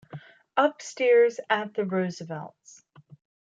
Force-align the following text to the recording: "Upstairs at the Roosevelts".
"Upstairs 0.57 1.39
at 1.47 1.75
the 1.75 1.85
Roosevelts". 1.85 2.83